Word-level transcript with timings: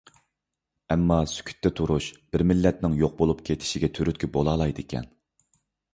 ئەمما، 0.93 1.17
سۈكۈتتە 1.33 1.71
تۇرۇش 1.79 2.07
بىر 2.37 2.45
مىللەتنىڭ 2.53 2.97
يوق 3.03 3.15
بولۇپ 3.21 3.47
كېتىشىگە 3.51 3.91
تۈرتكە 3.99 4.31
بولالايدىكەن. 4.39 5.07